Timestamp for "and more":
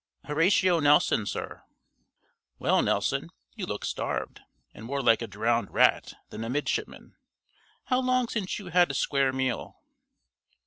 4.73-4.99